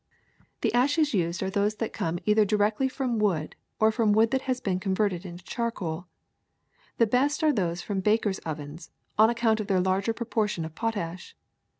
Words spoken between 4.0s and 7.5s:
wood that has been con verted into charcoal. The best